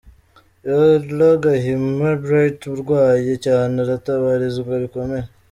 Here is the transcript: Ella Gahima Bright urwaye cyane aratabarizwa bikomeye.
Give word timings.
Ella 0.79 1.29
Gahima 1.43 2.09
Bright 2.23 2.61
urwaye 2.73 3.33
cyane 3.45 3.73
aratabarizwa 3.83 4.73
bikomeye. 4.85 5.25